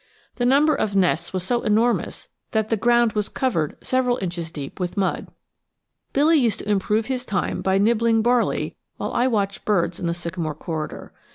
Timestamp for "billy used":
6.11-6.57